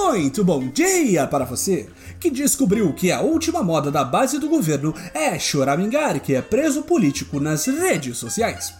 Muito 0.00 0.44
bom 0.44 0.68
dia 0.68 1.26
para 1.26 1.44
você 1.44 1.88
que 2.20 2.30
descobriu 2.30 2.94
que 2.94 3.10
a 3.10 3.20
última 3.20 3.64
moda 3.64 3.90
da 3.90 4.04
base 4.04 4.38
do 4.38 4.48
governo 4.48 4.94
é 5.12 5.36
choramingar 5.40 6.20
que 6.20 6.36
é 6.36 6.40
preso 6.40 6.82
político 6.82 7.40
nas 7.40 7.66
redes 7.66 8.16
sociais. 8.16 8.72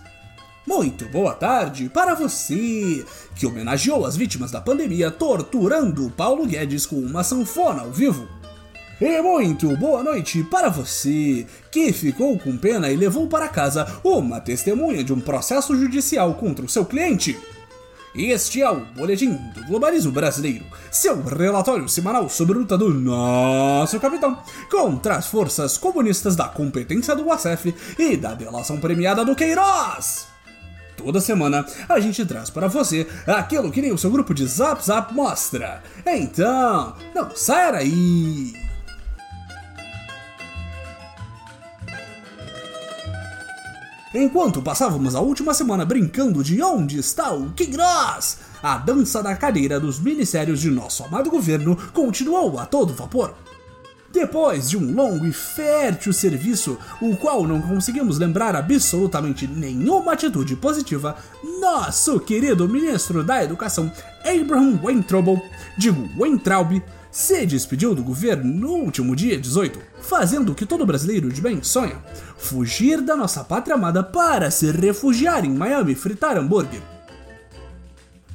Muito 0.65 1.07
boa 1.07 1.35
tarde 1.35 1.91
para 1.93 2.15
você 2.15 3.05
que 3.35 3.45
homenageou 3.45 4.07
as 4.07 4.17
vítimas 4.17 4.53
da 4.53 4.61
pandemia 4.61 5.11
torturando 5.11 6.09
Paulo 6.17 6.47
Guedes 6.47 6.87
com 6.87 6.97
uma 6.97 7.25
sanfona 7.25 7.83
ao 7.83 7.91
vivo. 7.91 8.29
E 9.01 9.21
muito 9.21 9.77
boa 9.77 10.05
noite 10.05 10.45
para 10.45 10.69
você 10.69 11.45
que 11.73 11.93
ficou 11.93 12.39
com 12.39 12.57
pena 12.57 12.91
e 12.91 12.97
levou 12.97 13.27
para 13.27 13.49
casa 13.49 14.01
uma 14.05 14.41
testemunha 14.41 15.03
de 15.03 15.13
um 15.13 15.21
processo 15.21 15.77
judicial 15.77 16.35
contra 16.35 16.65
o 16.65 16.69
seu 16.69 16.87
cliente. 16.87 17.37
Este 18.15 18.63
é 18.63 18.71
o 18.71 18.81
Boletim 18.81 19.35
do 19.55 19.65
Globalismo 19.65 20.11
Brasileiro, 20.11 20.65
seu 20.91 21.23
relatório 21.23 21.89
semanal 21.89 22.29
sobre 22.29 22.57
a 22.57 22.61
luta 22.61 22.79
do 22.79 22.93
nosso 22.93 24.01
capitão 24.01 24.39
contra 24.71 25.17
as 25.17 25.27
forças 25.27 25.77
comunistas 25.77 26.35
da 26.35 26.49
competência 26.49 27.15
do 27.15 27.31
ACF 27.31 27.75
e 27.99 28.17
da 28.17 28.35
delação 28.35 28.81
premiada 28.81 29.25
do 29.25 29.37
Queiroz. 29.37 30.27
Toda 30.97 31.21
semana 31.21 31.65
a 31.89 32.01
gente 32.01 32.25
traz 32.25 32.51
para 32.51 32.67
você 32.67 33.07
aquilo 33.27 33.71
que 33.71 33.83
nem 33.83 33.93
o 33.93 33.99
seu 33.99 34.11
grupo 34.11 34.35
de 34.35 34.47
Zap 34.47 34.85
Zap 34.85 35.15
mostra. 35.15 35.83
Então, 36.05 36.97
não 37.15 37.31
saia 37.37 37.73
daí! 37.73 38.68
Enquanto 44.15 44.63
passávamos 44.63 45.15
a 45.15 45.21
última 45.21 45.53
semana 45.53 45.85
brincando 45.85 46.43
de 46.43 46.63
onde 46.63 46.99
está 46.99 47.31
o 47.31 47.51
Queiroz, 47.51 48.39
a 48.63 48.79
dança 48.79 49.23
da 49.23 49.37
cadeira 49.37 49.79
dos 49.79 50.01
ministérios 50.01 50.63
de 50.63 50.71
nosso 50.71 51.05
amado 51.05 51.31
governo 51.31 51.77
continuou 51.93 52.59
a 52.59 52.65
todo 52.65 52.95
vapor. 52.95 53.35
Depois 54.11 54.71
de 54.71 54.79
um 54.79 54.95
longo 54.95 55.27
e 55.27 55.33
fértil 55.33 56.15
serviço, 56.15 56.79
o 57.03 57.15
qual 57.19 57.47
não 57.47 57.61
conseguimos 57.61 58.19
lembrar 58.19 58.57
absolutamente 58.57 59.47
nenhuma 59.47 60.15
atitude 60.15 60.57
positiva, 60.57 61.15
nosso 61.61 62.19
querido 62.19 62.67
ministro 62.67 63.23
da 63.23 63.45
Educação, 63.45 63.93
Abraham 64.25 64.81
Weintraub, 64.83 65.39
digo 65.77 66.09
Weintraub, 66.19 66.83
se 67.11 67.47
despediu 67.47 67.95
do 67.95 68.03
governo 68.03 68.45
no 68.45 68.73
último 68.73 69.17
dia 69.17 69.39
18, 69.39 69.81
fazendo 70.01 70.53
o 70.53 70.55
que 70.55 70.67
todo 70.67 70.87
brasileiro 70.87 71.33
de 71.33 71.41
bem 71.41 71.63
sonha: 71.63 71.97
fugir 72.37 73.01
da 73.01 73.17
nossa 73.17 73.43
pátria 73.43 73.75
amada 73.75 74.03
para 74.03 74.51
se 74.51 74.71
refugiar 74.71 75.45
em 75.45 75.51
Miami 75.51 75.95
fritar 75.95 76.37
hambúrguer. 76.37 76.83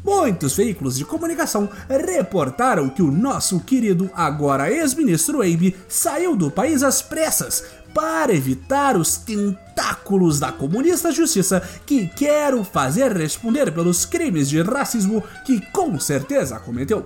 Muitos 0.03 0.57
veículos 0.57 0.97
de 0.97 1.05
comunicação 1.05 1.69
reportaram 1.87 2.89
que 2.89 3.01
o 3.01 3.09
nosso 3.09 3.61
querido, 3.61 4.09
agora 4.13 4.69
ex-ministro 4.69 5.41
Abe, 5.41 5.77
saiu 5.87 6.35
do 6.35 6.51
país 6.51 6.83
às 6.83 7.01
pressas 7.01 7.63
para 7.93 8.33
evitar 8.33 8.97
os 8.97 9.15
tentáculos 9.15 10.39
da 10.39 10.51
comunista 10.51 11.09
justiça 11.11 11.61
que 11.85 12.07
quer 12.07 12.53
o 12.53 12.65
fazer 12.65 13.15
responder 13.15 13.71
pelos 13.71 14.05
crimes 14.05 14.49
de 14.49 14.61
racismo 14.61 15.23
que 15.45 15.61
com 15.71 15.97
certeza 15.97 16.59
cometeu. 16.59 17.05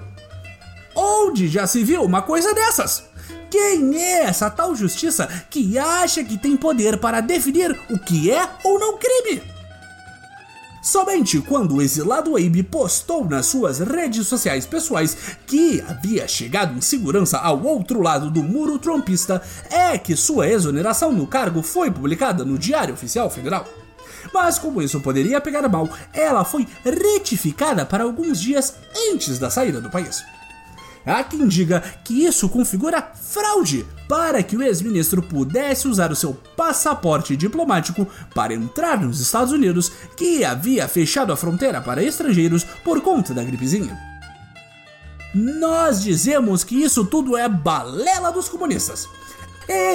Onde 0.99 1.47
já 1.47 1.67
se 1.67 1.83
viu 1.83 2.01
uma 2.01 2.23
coisa 2.23 2.55
dessas? 2.55 3.03
Quem 3.51 3.95
é 4.01 4.23
essa 4.23 4.49
tal 4.49 4.75
justiça 4.75 5.27
que 5.47 5.77
acha 5.77 6.23
que 6.23 6.39
tem 6.39 6.57
poder 6.57 6.97
para 6.97 7.21
definir 7.21 7.71
o 7.87 7.99
que 7.99 8.31
é 8.31 8.49
ou 8.63 8.79
não 8.79 8.97
crime? 8.97 9.43
Somente 10.81 11.39
quando 11.41 11.75
o 11.75 11.81
exilado 11.83 12.35
Abe 12.35 12.63
postou 12.63 13.25
nas 13.25 13.45
suas 13.45 13.77
redes 13.77 14.25
sociais 14.25 14.65
pessoais 14.65 15.15
que 15.45 15.83
havia 15.87 16.27
chegado 16.27 16.75
em 16.75 16.81
segurança 16.81 17.37
ao 17.37 17.61
outro 17.63 18.01
lado 18.01 18.31
do 18.31 18.41
muro 18.41 18.79
trumpista 18.79 19.39
é 19.69 19.99
que 19.99 20.15
sua 20.15 20.47
exoneração 20.47 21.11
no 21.11 21.27
cargo 21.27 21.61
foi 21.61 21.91
publicada 21.91 22.43
no 22.43 22.57
Diário 22.57 22.95
Oficial 22.95 23.29
Federal. 23.29 23.67
Mas 24.33 24.57
como 24.57 24.81
isso 24.81 24.99
poderia 24.99 25.39
pegar 25.39 25.67
mal, 25.69 25.87
ela 26.11 26.43
foi 26.43 26.67
retificada 26.83 27.85
para 27.85 28.03
alguns 28.03 28.41
dias 28.41 28.73
antes 29.11 29.37
da 29.37 29.51
saída 29.51 29.79
do 29.79 29.91
país. 29.91 30.23
Há 31.07 31.23
quem 31.23 31.47
diga 31.47 31.81
que 32.03 32.25
isso 32.25 32.49
configura 32.49 33.01
fraude 33.01 33.85
para 34.09 34.43
que 34.43 34.57
o 34.57 34.61
ex-ministro 34.61 35.21
pudesse 35.21 35.87
usar 35.87 36.11
o 36.11 36.15
seu 36.15 36.33
passaporte 36.57 37.37
diplomático 37.37 38.05
para 38.35 38.53
entrar 38.53 38.99
nos 38.99 39.21
Estados 39.21 39.53
Unidos, 39.53 39.89
que 40.17 40.43
havia 40.43 40.85
fechado 40.85 41.31
a 41.31 41.37
fronteira 41.37 41.79
para 41.79 42.03
estrangeiros 42.03 42.65
por 42.83 42.99
conta 42.99 43.33
da 43.33 43.41
gripezinha. 43.41 43.97
Nós 45.33 46.03
dizemos 46.03 46.65
que 46.65 46.75
isso 46.75 47.05
tudo 47.05 47.37
é 47.37 47.47
balela 47.47 48.29
dos 48.29 48.49
comunistas. 48.49 49.07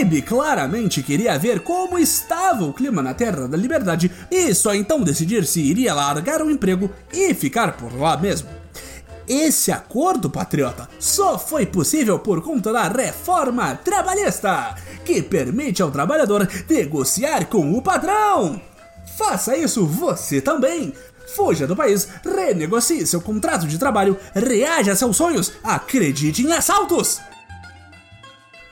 Abe 0.00 0.23
claramente 0.23 1.03
queria 1.03 1.39
ver 1.39 1.61
como 1.61 1.99
estava 1.99 2.65
o 2.65 2.73
clima 2.73 3.03
na 3.03 3.12
Terra 3.12 3.49
da 3.49 3.56
Liberdade 3.56 4.11
e 4.31 4.55
só 4.55 4.75
então 4.75 5.03
decidir 5.03 5.47
se 5.47 5.61
iria 5.61 5.94
largar 5.94 6.41
o 6.41 6.50
emprego 6.50 6.91
e 7.12 7.34
ficar 7.34 7.77
por 7.77 7.94
lá 7.99 8.17
mesmo. 8.17 8.62
Esse 9.27 9.71
acordo, 9.71 10.28
patriota, 10.28 10.88
só 10.99 11.38
foi 11.38 11.65
possível 11.65 12.19
por 12.19 12.43
conta 12.43 12.72
da 12.72 12.88
reforma 12.88 13.75
trabalhista, 13.77 14.75
que 15.05 15.22
permite 15.22 15.83
ao 15.83 15.91
trabalhador 15.91 16.49
negociar 16.69 17.47
com 17.47 17.72
o 17.72 17.81
patrão. 17.81 18.61
Faça 19.16 19.56
isso 19.56 19.87
você 19.87 20.41
também. 20.41 20.93
Fuja 21.37 21.66
do 21.66 21.77
país, 21.77 22.09
renegocie 22.25 23.06
seu 23.06 23.21
contrato 23.21 23.66
de 23.66 23.78
trabalho, 23.78 24.19
reaja 24.34 24.93
a 24.93 24.97
seus 24.97 25.16
sonhos, 25.16 25.53
acredite 25.62 26.43
em 26.43 26.53
assaltos. 26.53 27.21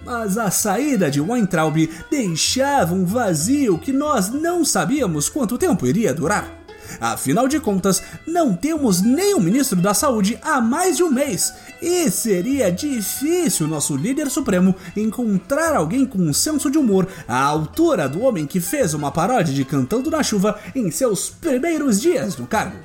Mas 0.04 0.36
a 0.38 0.50
saída 0.50 1.10
de 1.10 1.20
Weintraub 1.20 1.76
deixava 2.10 2.94
um 2.94 3.04
vazio 3.04 3.78
que 3.78 3.92
nós 3.92 4.30
não 4.30 4.64
sabíamos 4.64 5.28
quanto 5.28 5.58
tempo 5.58 5.86
iria 5.86 6.14
durar. 6.14 6.59
Afinal 7.00 7.46
de 7.46 7.60
contas, 7.60 8.02
não 8.26 8.54
temos 8.54 9.00
o 9.00 9.40
ministro 9.40 9.80
da 9.80 9.92
Saúde 9.92 10.38
há 10.42 10.60
mais 10.60 10.96
de 10.96 11.02
um 11.02 11.10
mês, 11.10 11.52
e 11.80 12.10
seria 12.10 12.70
difícil 12.70 13.68
nosso 13.68 13.96
líder 13.96 14.30
supremo 14.30 14.74
encontrar 14.96 15.76
alguém 15.76 16.04
com 16.04 16.18
um 16.18 16.32
senso 16.32 16.70
de 16.70 16.78
humor 16.78 17.06
à 17.28 17.42
altura 17.42 18.08
do 18.08 18.22
homem 18.22 18.46
que 18.46 18.60
fez 18.60 18.94
uma 18.94 19.10
paródia 19.10 19.54
de 19.54 19.64
Cantando 19.64 20.10
na 20.10 20.22
Chuva 20.22 20.58
em 20.74 20.90
seus 20.90 21.30
primeiros 21.30 22.00
dias 22.00 22.36
no 22.36 22.46
cargo. 22.46 22.78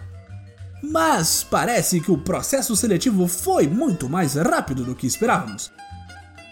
Mas 0.82 1.46
parece 1.50 2.00
que 2.00 2.12
o 2.12 2.18
processo 2.18 2.76
seletivo 2.76 3.28
foi 3.28 3.68
muito 3.68 4.08
mais 4.08 4.36
rápido 4.36 4.84
do 4.84 4.96
que 4.96 5.08
esperávamos. 5.08 5.72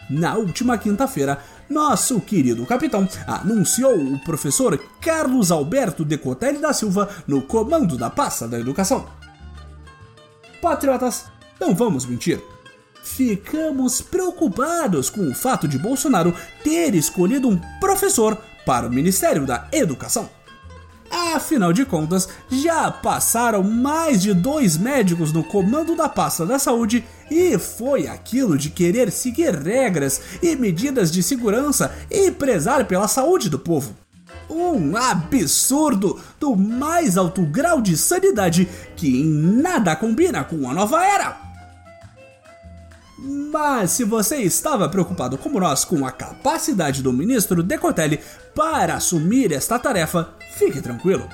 Na 0.10 0.36
última 0.36 0.78
quinta-feira, 0.78 1.40
nosso 1.74 2.22
querido 2.22 2.66
capitão 2.66 3.08
anunciou 3.26 3.98
o 3.98 4.20
professor 4.20 4.80
Carlos 5.02 5.52
Alberto 5.52 6.06
Decotelli 6.06 6.60
da 6.60 6.72
Silva 6.72 7.10
no 7.28 7.42
comando 7.42 7.98
da 7.98 8.10
pasta 8.10 8.48
da 8.48 8.60
educação. 8.60 9.08
Patriotas, 10.62 11.26
não 11.60 11.74
vamos 11.74 12.06
mentir. 12.06 12.40
Ficamos 13.04 14.02
preocupados 14.02 15.10
com 15.10 15.28
o 15.28 15.36
fato 15.36 15.68
de 15.68 15.78
Bolsonaro 15.78 16.34
ter 16.64 16.96
escolhido 16.96 17.50
um 17.50 17.60
professor 17.80 18.38
para 18.66 18.88
o 18.88 18.92
Ministério 18.92 19.46
da 19.46 19.68
Educação. 19.72 20.30
Afinal 21.36 21.74
de 21.74 21.86
contas, 21.86 22.30
já 22.50 22.90
passaram 22.90 23.62
mais 23.62 24.22
de 24.22 24.34
dois 24.34 24.78
médicos 24.78 25.32
no 25.32 25.44
comando 25.44 25.96
da 25.96 26.08
pasta 26.10 26.46
da 26.46 26.58
saúde 26.58 27.04
e 27.34 27.58
foi 27.58 28.08
aquilo 28.08 28.56
de 28.58 28.70
querer 28.70 29.12
seguir 29.12 29.56
regras 29.56 30.22
e 30.42 30.56
medidas 30.56 31.12
de 31.12 31.24
segurança 31.24 31.92
e 32.10 32.30
prezar 32.30 32.86
pela 32.86 33.08
saúde 33.08 33.50
do 33.50 33.58
povo. 33.58 33.96
Um 34.48 34.96
absurdo 34.96 36.22
do 36.40 36.56
mais 36.56 37.18
alto 37.18 37.44
grau 37.44 37.82
de 37.82 37.98
sanidade 37.98 38.70
que 38.96 39.22
em 39.22 39.26
nada 39.26 39.96
combina 39.96 40.44
com 40.44 40.70
a 40.70 40.74
nova 40.74 41.04
era. 41.04 41.42
Mas 43.18 43.92
se 43.92 44.04
você 44.04 44.38
estava 44.38 44.88
preocupado 44.88 45.38
como 45.38 45.60
nós 45.60 45.84
com 45.84 46.06
a 46.06 46.12
capacidade 46.12 47.02
do 47.02 47.12
ministro 47.12 47.64
Decotelli 47.64 48.20
para 48.54 48.96
assumir 48.96 49.52
esta 49.52 49.80
tarefa, 49.80 50.36
fique 50.56 50.82
tranquilo. 50.82 51.28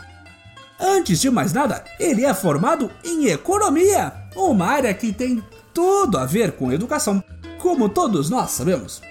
Antes 0.79 1.19
de 1.19 1.29
mais 1.29 1.51
nada, 1.51 1.83
ele 1.99 2.23
é 2.23 2.33
formado 2.33 2.89
em 3.03 3.27
economia, 3.27 4.13
uma 4.35 4.65
área 4.65 4.93
que 4.93 5.11
tem 5.11 5.43
tudo 5.79 6.17
a 6.17 6.25
ver 6.25 6.51
com 6.57 6.73
educação, 6.73 7.23
como 7.57 7.87
todos 7.87 8.29
nós 8.29 8.51
sabemos. 8.51 9.01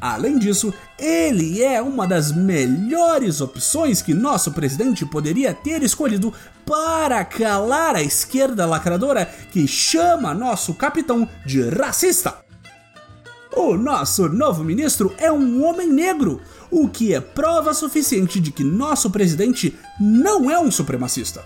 Além 0.00 0.40
disso, 0.40 0.74
ele 0.98 1.62
é 1.62 1.80
uma 1.80 2.04
das 2.04 2.32
melhores 2.32 3.40
opções 3.40 4.02
que 4.02 4.12
nosso 4.12 4.50
presidente 4.50 5.06
poderia 5.06 5.54
ter 5.54 5.84
escolhido 5.84 6.34
para 6.66 7.24
calar 7.24 7.94
a 7.94 8.02
esquerda 8.02 8.66
lacradora 8.66 9.24
que 9.52 9.68
chama 9.68 10.34
nosso 10.34 10.74
capitão 10.74 11.28
de 11.46 11.62
racista. 11.70 12.38
O 13.56 13.76
nosso 13.76 14.28
novo 14.28 14.64
ministro 14.64 15.14
é 15.16 15.30
um 15.30 15.64
homem 15.64 15.92
negro, 15.92 16.40
o 16.72 16.88
que 16.88 17.14
é 17.14 17.20
prova 17.20 17.72
suficiente 17.72 18.40
de 18.40 18.50
que 18.50 18.64
nosso 18.64 19.10
presidente 19.10 19.78
não 20.00 20.50
é 20.50 20.58
um 20.58 20.72
supremacista. 20.72 21.44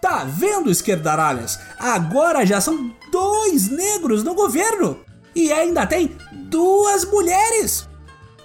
Tá 0.00 0.22
vendo, 0.22 0.70
esquerdaralhas? 0.70 1.58
Agora 1.76 2.46
já 2.46 2.60
são 2.60 2.96
dois 3.18 3.68
negros 3.68 4.22
no 4.22 4.32
governo 4.32 5.00
e 5.34 5.52
ainda 5.52 5.84
tem 5.84 6.16
duas 6.32 7.04
mulheres. 7.04 7.88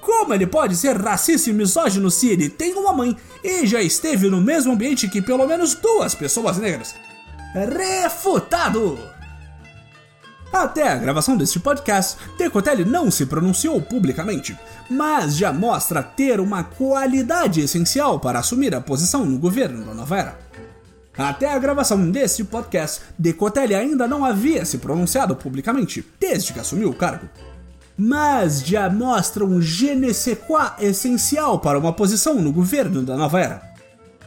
Como 0.01 0.33
ele 0.33 0.47
pode 0.47 0.75
ser 0.75 0.97
racista 0.97 1.51
e 1.51 1.53
misógino 1.53 2.09
se 2.09 2.29
ele 2.29 2.49
tem 2.49 2.73
uma 2.73 2.91
mãe 2.91 3.15
e 3.43 3.67
já 3.67 3.81
esteve 3.81 4.29
no 4.29 4.41
mesmo 4.41 4.73
ambiente 4.73 5.07
que 5.07 5.21
pelo 5.21 5.47
menos 5.47 5.75
duas 5.75 6.15
pessoas 6.15 6.57
negras? 6.57 6.95
Refutado! 7.53 8.97
Até 10.51 10.87
a 10.87 10.97
gravação 10.97 11.37
deste 11.37 11.59
podcast, 11.59 12.17
Decotelli 12.37 12.83
não 12.83 13.11
se 13.11 13.27
pronunciou 13.27 13.79
publicamente, 13.79 14.57
mas 14.89 15.35
já 15.35 15.53
mostra 15.53 16.01
ter 16.01 16.39
uma 16.39 16.63
qualidade 16.63 17.61
essencial 17.61 18.19
para 18.19 18.39
assumir 18.39 18.73
a 18.73 18.81
posição 18.81 19.23
no 19.23 19.37
governo 19.37 19.85
da 19.85 19.93
nova 19.93 20.17
era. 20.17 20.39
Até 21.18 21.54
a 21.54 21.60
gravação 21.60 22.10
deste 22.10 22.44
podcast, 22.44 23.01
Decotelli 23.18 23.75
ainda 23.75 24.07
não 24.07 24.25
havia 24.25 24.65
se 24.65 24.80
pronunciado 24.80 25.36
publicamente, 25.36 26.04
desde 26.19 26.51
que 26.51 26.60
assumiu 26.60 26.89
o 26.89 26.95
cargo. 26.95 27.30
Mas 27.95 28.65
já 28.65 28.89
mostra 28.89 29.45
um 29.45 29.62
je 29.62 29.94
ne 29.94 30.13
sais 30.13 30.38
quoi 30.48 30.71
essencial 30.80 31.60
para 31.60 31.77
uma 31.77 31.94
posição 31.94 32.42
no 32.42 32.51
governo 32.51 33.04
da 33.04 33.15
nova 33.15 33.39
era. 33.39 33.74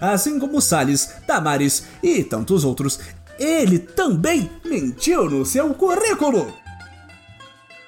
Assim 0.01 0.39
como 0.39 0.61
Salles, 0.61 1.11
Damares 1.27 1.85
e 2.01 2.23
tantos 2.23 2.65
outros, 2.65 3.01
ele 3.39 3.79
também 3.79 4.49
mentiu 4.65 5.29
no 5.29 5.45
seu 5.45 5.75
currículo. 5.75 6.66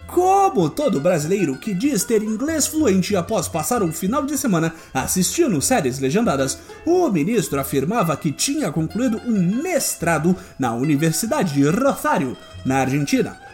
Como 0.09 0.71
todo 0.71 1.01
brasileiro 1.01 1.59
que 1.59 1.75
diz 1.75 2.03
ter 2.03 2.23
inglês 2.23 2.67
fluente 2.67 3.15
após 3.15 3.47
passar 3.47 3.83
um 3.83 3.93
final 3.93 4.25
de 4.25 4.39
semana 4.39 4.75
assistindo 4.93 5.61
séries 5.61 5.99
legendadas, 5.99 6.59
o 6.87 7.11
ministro 7.11 7.61
afirmava 7.61 8.17
que 8.17 8.33
tinha 8.33 8.73
concluído 8.73 9.21
um 9.27 9.63
mestrado 9.63 10.35
na 10.59 10.75
Universidade 10.75 11.53
de 11.53 11.69
Rosário, 11.69 12.37
na 12.65 12.79
Argentina 12.79 13.48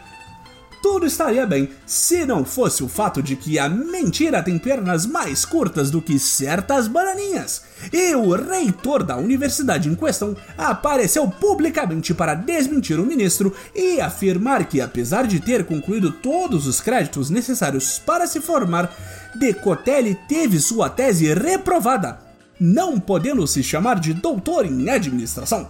tudo 0.85 1.07
estaria 1.07 1.47
bem 1.47 1.69
se 1.83 2.27
não 2.27 2.45
fosse 2.45 2.83
o 2.83 2.87
fato 2.87 3.19
de 3.19 3.35
que 3.35 3.57
a 3.57 3.67
mentira 3.67 4.43
tem 4.43 4.59
pernas 4.59 5.07
mais 5.07 5.43
curtas 5.43 5.89
do 5.89 5.99
que 5.99 6.19
certas 6.19 6.87
bananinhas. 6.87 7.63
E 7.91 8.13
o 8.13 8.35
reitor 8.35 9.01
da 9.01 9.17
universidade 9.17 9.89
em 9.89 9.95
questão 9.95 10.37
apareceu 10.55 11.27
publicamente 11.27 12.13
para 12.13 12.35
desmentir 12.35 12.99
o 12.99 13.05
ministro 13.05 13.51
e 13.73 13.99
afirmar 13.99 14.65
que, 14.65 14.79
apesar 14.79 15.25
de 15.25 15.39
ter 15.39 15.65
concluído 15.65 16.11
todos 16.11 16.67
os 16.67 16.79
créditos 16.79 17.31
necessários 17.31 17.97
para 17.97 18.27
se 18.27 18.39
formar, 18.39 18.95
Decotelli 19.33 20.13
teve 20.29 20.59
sua 20.59 20.87
tese 20.87 21.33
reprovada, 21.33 22.19
não 22.59 22.99
podendo 22.99 23.47
se 23.47 23.63
chamar 23.63 23.99
de 23.99 24.13
doutor 24.13 24.67
em 24.67 24.87
administração. 24.87 25.67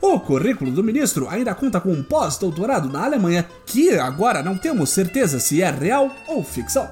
O 0.00 0.20
currículo 0.20 0.70
do 0.70 0.84
ministro 0.84 1.28
ainda 1.28 1.54
conta 1.54 1.80
com 1.80 1.92
um 1.92 2.02
pós-doutorado 2.02 2.88
na 2.88 3.04
Alemanha, 3.04 3.46
que 3.66 3.98
agora 3.98 4.42
não 4.42 4.56
temos 4.56 4.90
certeza 4.90 5.40
se 5.40 5.60
é 5.60 5.70
real 5.70 6.14
ou 6.28 6.44
ficção. 6.44 6.88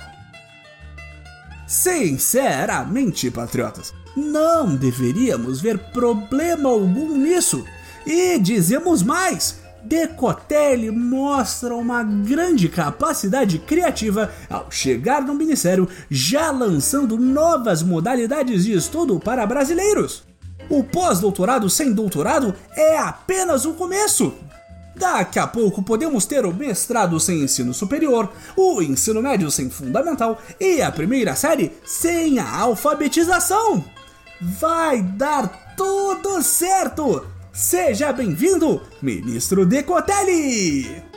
Sinceramente, 1.66 3.30
patriotas, 3.30 3.94
não 4.16 4.74
deveríamos 4.74 5.60
ver 5.60 5.78
problema 5.92 6.68
algum 6.68 7.16
nisso. 7.16 7.64
E 8.04 8.38
dizemos 8.38 9.02
mais: 9.02 9.60
Decotelli 9.82 10.90
mostra 10.90 11.74
uma 11.74 12.02
grande 12.02 12.68
capacidade 12.68 13.58
criativa 13.60 14.32
ao 14.50 14.70
chegar 14.70 15.22
no 15.22 15.34
ministério, 15.34 15.88
já 16.10 16.50
lançando 16.50 17.16
novas 17.16 17.82
modalidades 17.82 18.64
de 18.64 18.72
estudo 18.72 19.20
para 19.20 19.46
brasileiros. 19.46 20.24
O 20.68 20.82
pós-doutorado 20.82 21.70
sem 21.70 21.92
doutorado 21.92 22.54
é 22.74 22.98
apenas 22.98 23.64
o 23.64 23.74
começo. 23.74 24.34
Daqui 24.94 25.38
a 25.38 25.46
pouco 25.46 25.82
podemos 25.82 26.24
ter 26.24 26.46
o 26.46 26.54
mestrado 26.54 27.20
sem 27.20 27.42
ensino 27.42 27.74
superior, 27.74 28.32
o 28.56 28.80
ensino 28.80 29.20
médio 29.22 29.50
sem 29.50 29.68
fundamental 29.68 30.40
e 30.58 30.80
a 30.80 30.90
primeira 30.90 31.36
série 31.36 31.72
sem 31.84 32.38
a 32.38 32.60
alfabetização. 32.60 33.84
Vai 34.40 35.02
dar 35.02 35.74
tudo 35.76 36.42
certo! 36.42 37.26
Seja 37.52 38.12
bem-vindo, 38.12 38.82
Ministro 39.00 39.64
Decotelli! 39.64 41.15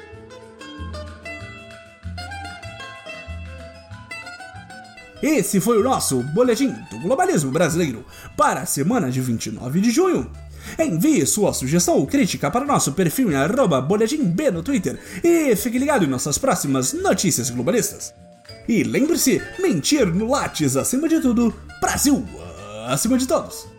Esse 5.21 5.59
foi 5.59 5.77
o 5.79 5.83
nosso 5.83 6.23
Boletim 6.33 6.73
do 6.89 6.99
Globalismo 6.99 7.51
Brasileiro 7.51 8.05
para 8.37 8.61
a 8.61 8.65
semana 8.65 9.11
de 9.11 9.19
29 9.19 9.81
de 9.81 9.91
junho. 9.91 10.31
Envie 10.77 11.25
sua 11.25 11.53
sugestão 11.53 11.95
ou 11.95 12.07
crítica 12.07 12.49
para 12.51 12.65
nosso 12.65 12.93
perfil 12.93 13.31
em 13.31 13.35
arroba 13.35 13.81
no 14.51 14.63
Twitter 14.63 14.99
e 15.23 15.55
fique 15.55 15.77
ligado 15.77 16.05
em 16.05 16.07
nossas 16.07 16.37
próximas 16.37 16.93
notícias 16.93 17.49
globalistas. 17.49 18.13
E 18.67 18.83
lembre-se, 18.83 19.41
mentir 19.59 20.05
no 20.05 20.29
Lattes 20.29 20.77
acima 20.77 21.09
de 21.09 21.19
tudo, 21.19 21.53
Brasil 21.81 22.25
acima 22.87 23.17
de 23.17 23.27
todos. 23.27 23.78